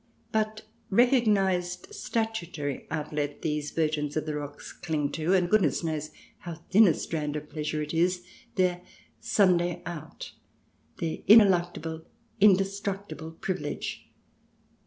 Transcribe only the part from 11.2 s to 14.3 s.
ineluctable, indestructible privilege!